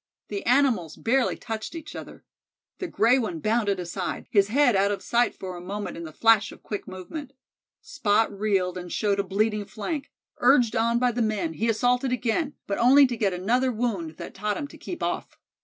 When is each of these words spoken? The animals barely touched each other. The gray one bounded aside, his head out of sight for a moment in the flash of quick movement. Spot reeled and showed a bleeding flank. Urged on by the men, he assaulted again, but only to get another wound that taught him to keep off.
The 0.29 0.43
animals 0.47 0.95
barely 0.95 1.35
touched 1.35 1.75
each 1.75 1.95
other. 1.95 2.25
The 2.79 2.87
gray 2.87 3.19
one 3.19 3.37
bounded 3.39 3.79
aside, 3.79 4.25
his 4.31 4.47
head 4.47 4.75
out 4.75 4.89
of 4.89 5.03
sight 5.03 5.35
for 5.35 5.55
a 5.55 5.61
moment 5.61 5.95
in 5.95 6.05
the 6.05 6.11
flash 6.11 6.51
of 6.51 6.63
quick 6.63 6.87
movement. 6.87 7.33
Spot 7.83 8.33
reeled 8.35 8.79
and 8.79 8.91
showed 8.91 9.19
a 9.19 9.23
bleeding 9.23 9.63
flank. 9.65 10.09
Urged 10.39 10.75
on 10.75 10.97
by 10.97 11.11
the 11.11 11.21
men, 11.21 11.53
he 11.53 11.69
assaulted 11.69 12.11
again, 12.11 12.55
but 12.65 12.79
only 12.79 13.05
to 13.05 13.15
get 13.15 13.31
another 13.31 13.71
wound 13.71 14.17
that 14.17 14.33
taught 14.33 14.57
him 14.57 14.67
to 14.69 14.77
keep 14.79 15.03
off. 15.03 15.37